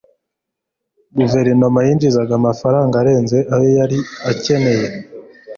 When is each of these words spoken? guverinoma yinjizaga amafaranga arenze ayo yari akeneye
guverinoma 1.17 1.79
yinjizaga 1.87 2.33
amafaranga 2.39 2.93
arenze 3.01 3.37
ayo 3.53 3.69
yari 3.79 3.97
akeneye 4.31 4.87